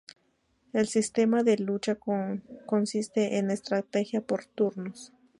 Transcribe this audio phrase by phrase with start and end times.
[0.73, 1.95] El sistema de lucha
[2.65, 5.13] consiste en estrategia por turnos.